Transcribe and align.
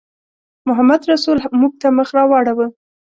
محمدرسول 0.67 1.37
موږ 1.59 1.73
ته 1.81 1.87
مخ 1.97 2.09
راواړاوه. 2.17 2.67